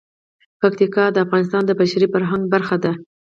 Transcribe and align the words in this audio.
پکتیا 0.61 1.05
د 1.11 1.17
افغانستان 1.25 1.63
د 1.65 1.71
بشري 1.79 2.07
فرهنګ 2.13 2.43
برخه 2.53 2.75
ده. 2.83 2.91